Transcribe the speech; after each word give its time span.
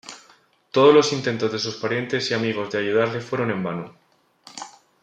Todos 0.71 0.95
los 0.95 1.13
intentos 1.13 1.51
de 1.51 1.59
sus 1.59 1.75
parientes 1.75 2.31
y 2.31 2.33
amigos 2.33 2.71
de 2.71 2.79
ayudarle 2.79 3.21
fueron 3.21 3.51
en 3.51 3.61
vano. 3.63 3.95